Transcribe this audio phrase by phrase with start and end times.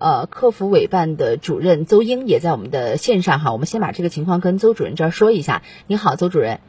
[0.00, 5.60] 呃，客服委办的主任邹英也在我们的线上哈，我们先把这个情况跟邹主任这儿说一下。
[5.86, 6.60] 您好，邹主任。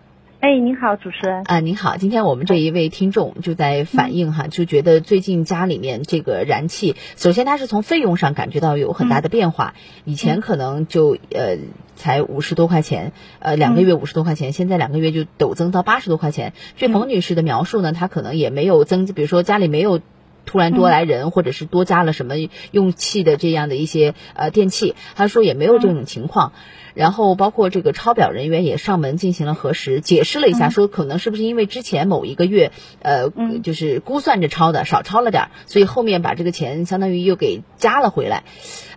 [0.42, 1.44] 哎，您好，主持人。
[1.46, 11.58] 啊，您好，今天我们这一位听众就在反映哈，就觉得最近家里面这个燃气，首先他是从费用上感觉到有很大的变化，以前可能就呃
[11.96, 16.52] 才五十多块钱，呃两个月五十多块钱，现在两个月就陡增到八十多块钱。
[16.76, 20.02] 据冯女士的描述呢，她可能也没有增，比如说家里没有。
[20.46, 22.36] 突然多来人，或者是多加了什么
[22.72, 26.54] 用气的这样的一些呃电器，他说也没有这种情况。
[26.94, 33.30] 然后包括这个抄表人员也上门进行了核实，解释了一下，说可能是不是因为之前某一个月呃
[33.64, 38.44] 就是估算着抄的少抄了点儿，所以后面把这个钱相当于又给加了回来。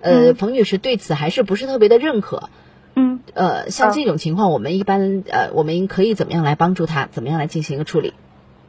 [0.00, 2.50] 呃，冯女士对此还是不是特别的认可。
[2.96, 3.20] 嗯。
[3.32, 7.06] 呃，像这种情况，我们一般呃我们可以怎么样来帮助他？
[7.06, 8.12] 怎么样来进行一个处理？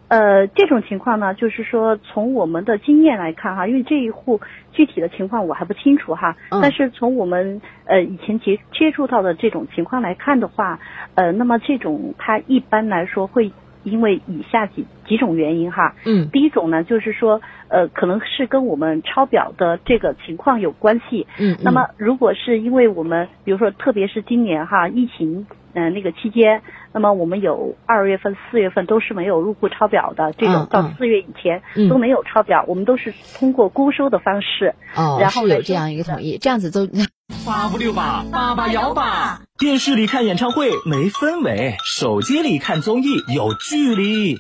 [0.08, 4.40] 呃，这种情况呢，就是说从我们的经验来看哈，因为这一户
[4.72, 10.80] 具体的情况我还不清楚哈，但是从我们呃以前接接触到的这种情况来看的话，
[11.16, 13.52] 呃，那么这种它一般来说会
[13.84, 25.48] 因为以下几几种原因哈，嗯，第一种呢就是说呃可能是跟我们抄表的这个情况有关系，嗯，那么如果是因为我们比如说特别是今年哈疫情。
[25.76, 26.62] 嗯，那个期间，
[26.94, 34.74] 那么我们有二月份、四月份都是没有入库抄表的，这种到四月以前都没有抄表，我们都是通过估收的方式。
[34.96, 36.88] 哦，然后有这样一个统一，这样子都
[37.46, 39.42] 八五六八，八八幺八。
[39.58, 44.38] 电视里看演唱会没氛围，手机里看综艺有距离，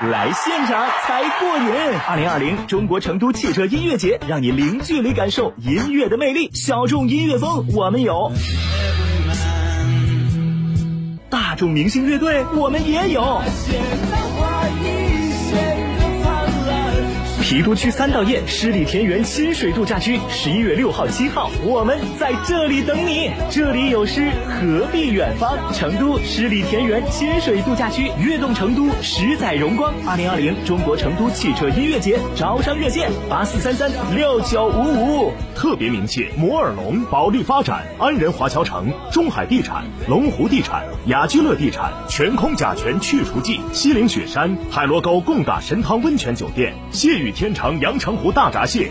[0.00, 1.98] 来现场才过瘾。
[2.08, 8.30] 二零二零中国成都汽车音乐节，让你零距离感受音乐的魅力，小众音乐风我们有。
[11.28, 13.40] 大众明星乐队，我们也有。
[17.46, 23.30] 郫都区三道堰十里田园亲水度假区，十一月六号、七号，我们在这里等你。
[23.48, 25.56] 这里有诗，何必远方？
[25.72, 29.94] 成都十里田园亲水度假区，悦动成都，十载荣光。
[30.04, 35.32] 二零二零中国成都汽车音乐节招商热线：八四三三六九五五。
[35.54, 47.32] 特别鸣谢摩尔龙、保利发展、安仁华侨城、中海地产、龙湖地产、雅居乐地产、全空甲醛去除剂、西岭雪山、海螺沟贡嘎神汤温泉酒店、谢雨。
[47.36, 48.90] 天长阳澄湖大闸蟹。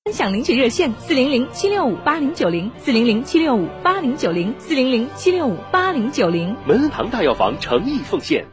[0.05, 6.55] 分享领取热线：四零零七六五八零九零，四零零七六五八零九零，四零零七六五八零九零。
[6.65, 8.45] 门恩堂大药房诚意奉献。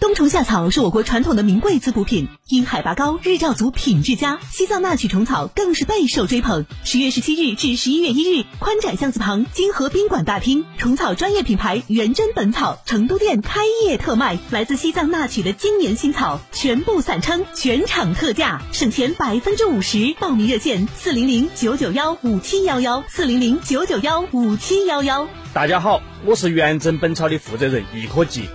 [0.00, 4.40] 冬虫夏草是我国传统的名贵滋补品，因海拔高，日照足，品质佳。
[4.50, 6.66] 西藏纳曲虫草更是备受追捧。
[6.82, 20.16] 十月十七日至十一月一日，宽窄巷子旁金河宾馆大厅，虫草专业品牌元真本草成都店开业特卖，来自西藏纳曲的今年新草全部散称，全场特价，省钱百分之五十。
[20.18, 25.28] 报名热线：四零零九九幺五七幺幺，四零零九九幺五七幺幺。
[25.52, 28.48] 大家好，我是元真本草的负责人易科技。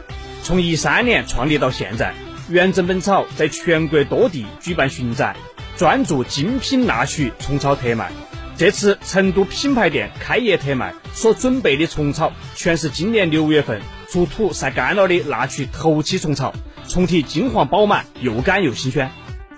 [0.46, 2.14] 从一三年创立到现在，
[2.50, 5.36] 元珍本草在全国多地举办巡展，
[5.76, 8.12] 专注精品纳曲虫草特卖。
[8.56, 16.54] 这次成都品牌店开业特卖所准备的虫草，全是今年六月份出土晒干了的纳曲头期虫草，
[16.88, 19.10] 虫体金黄饱满，又干又新鲜。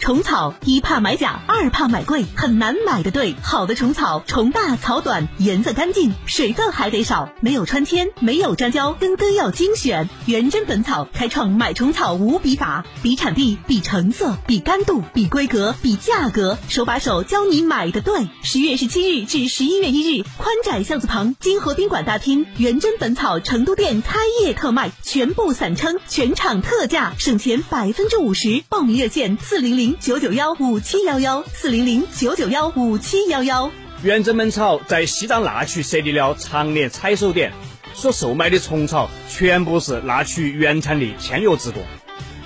[0.07, 3.35] 虫草一怕买假，二怕买贵，很难买的对。
[3.43, 10.07] 好的虫草，虫大草短，颜色干净，水分还得少，没有穿天，没有粘胶，根根要精选。
[10.25, 18.29] 元真本草开创买虫草无比法，比产地，比成色，比干度，比规格，比价格，手把手教你买的对。
[18.41, 28.63] 十月十七日至十一月一日，宽窄巷子旁金河宾馆大厅，元真本草成都店开业特卖，全部散称，全场特价，省钱百分之五十。
[28.69, 29.96] 报名热线：四零零。
[29.99, 33.71] 九九幺五七幺幺四零零九九幺五七幺幺，
[34.03, 37.51] 元真门草在西藏那曲设立了常年采收点，
[37.95, 41.81] 所售卖的虫草全部是那曲原产地签约之果。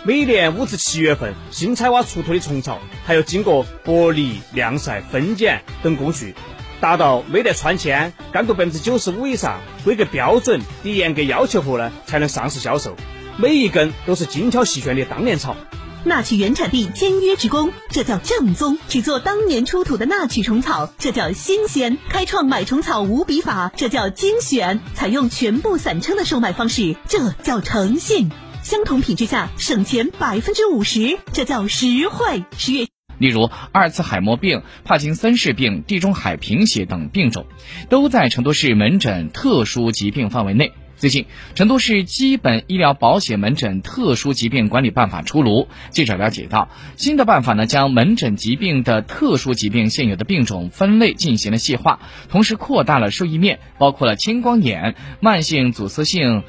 [0.03, 6.33] 每年五至七月份新采挖出土的虫草，还要经过剥离、晾晒、分拣等工序，
[6.79, 12.95] 达到没得穿签、干度百分之九十五以上、规格标准、的严格要求后呢，才能上市销售。
[13.37, 15.55] 每一根都是精挑细选的当年草。
[16.03, 28.31] 纳曲原产地签约职工，这叫正宗；只做当年出土的纳曲虫草，这叫新鲜；开创买虫草无比法，这叫精选；采用全部散称的售卖方式，这叫诚信。
[28.63, 32.43] 相同品质下省钱百分之五十，这叫实惠。
[32.57, 32.87] 十月，
[33.19, 37.45] 例如阿尔茨海默病、帕金森氏病、地中海贫血等病种，
[37.89, 40.73] 都在成都市门诊特殊疾病范围内。
[41.01, 41.25] 最近，
[41.55, 45.67] 成都市基本医疗保险门诊特殊疾病管理办法出炉。
[45.89, 56.43] 记者了解到，新的办法呢，将门诊疾病的特殊疾病现有的病种分类进行了细化，同时扩大了受益面，包括了青光眼、慢性阻塞性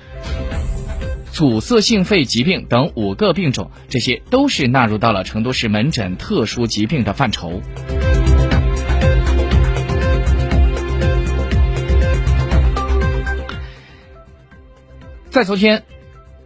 [1.33, 7.63] 阻塞性肺疾病等五个病种，这些都是纳入到了成都市门诊特殊疾病的范畴。
[15.33, 15.85] 在昨天，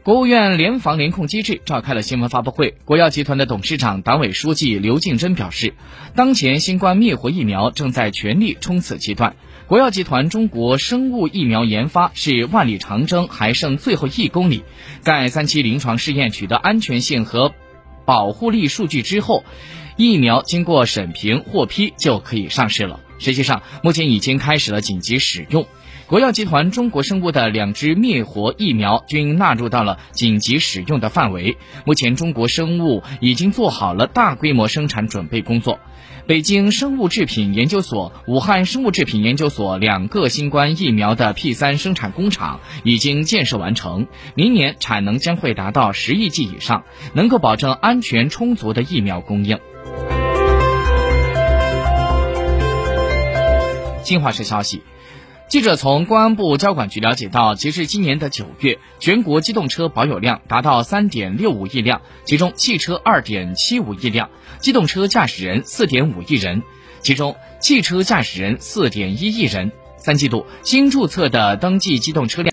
[0.05, 2.77] 国务院联防联控机制召开了新闻发布会。
[2.85, 5.75] 国药集团的董事长、党委书记刘敬珍表示，
[6.15, 9.35] 当前新冠灭活疫苗正在全力冲刺阶段，
[9.67, 14.62] 国药集团中国生物疫苗研发是万里长征还剩最后一公里。
[15.00, 17.55] 在三期临床试验取得安全性和
[18.05, 19.43] 保护力数据之后，
[19.97, 23.00] 疫苗经过审评获批就可以上市了。
[23.19, 25.67] 实际上，目前已经开始了紧急使用。
[26.08, 31.56] 国药集团中国生物的两支灭活疫苗均纳入到了紧急使用的范围。
[31.85, 35.81] 目前，中国生物已经做好了大规模生产准备工作。
[36.29, 44.06] 北京生物制品研究所、武汉生物制品研究所两个新冠疫苗的 P 三生产工厂已经建设完成，
[44.37, 49.58] 明年产能将会达到十亿剂以上，能够保证安全充足的疫苗供应。
[54.05, 54.82] 新华社消息。
[55.48, 64.28] 记者从公安部交管局了解到，截至今年的九月，全国机动车保有量达到三点六五亿辆，其中汽车二点七五亿辆，
[64.58, 66.64] 机动车驾驶人四点五亿人，
[67.00, 69.70] 其中汽车驾驶人四点一亿人。
[69.98, 72.44] 三季度新注册的登记机动车辆。